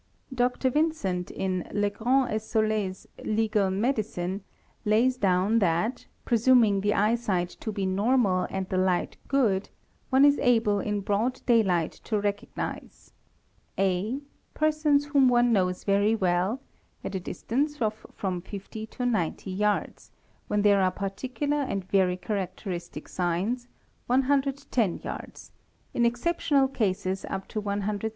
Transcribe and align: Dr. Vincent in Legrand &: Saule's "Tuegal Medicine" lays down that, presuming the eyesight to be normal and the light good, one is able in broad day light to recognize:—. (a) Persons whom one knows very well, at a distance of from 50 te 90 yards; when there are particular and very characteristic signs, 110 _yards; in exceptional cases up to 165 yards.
Dr. 0.33 0.71
Vincent 0.71 1.29
in 1.29 1.63
Legrand 1.71 2.31
&: 2.31 2.39
Saule's 2.41 3.05
"Tuegal 3.19 3.71
Medicine" 3.71 4.41
lays 4.83 5.15
down 5.15 5.59
that, 5.59 6.07
presuming 6.25 6.81
the 6.81 6.95
eyesight 6.95 7.49
to 7.59 7.71
be 7.71 7.85
normal 7.85 8.47
and 8.49 8.67
the 8.69 8.79
light 8.79 9.17
good, 9.27 9.69
one 10.09 10.25
is 10.25 10.39
able 10.39 10.79
in 10.79 11.01
broad 11.01 11.41
day 11.45 11.61
light 11.61 11.91
to 12.05 12.19
recognize:—. 12.19 13.13
(a) 13.77 14.19
Persons 14.55 15.05
whom 15.05 15.27
one 15.29 15.53
knows 15.53 15.83
very 15.83 16.15
well, 16.15 16.59
at 17.03 17.13
a 17.13 17.19
distance 17.19 17.79
of 17.79 18.03
from 18.15 18.41
50 18.41 18.87
te 18.87 19.05
90 19.05 19.51
yards; 19.51 20.11
when 20.47 20.63
there 20.63 20.81
are 20.81 20.89
particular 20.89 21.61
and 21.61 21.85
very 21.85 22.17
characteristic 22.17 23.07
signs, 23.07 23.67
110 24.07 24.97
_yards; 25.01 25.51
in 25.93 26.07
exceptional 26.07 26.67
cases 26.67 27.23
up 27.29 27.47
to 27.49 27.61
165 27.61 28.01
yards. 28.01 28.09